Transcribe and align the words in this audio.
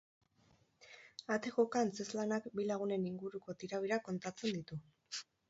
Ate 1.35 1.51
joka 1.57 1.83
antzezlanak 1.87 2.47
bi 2.57 2.65
lagunen 2.71 3.07
inguruko 3.11 3.57
tirabirak 3.61 4.05
kontatzen 4.09 4.59
ditu. 4.59 4.81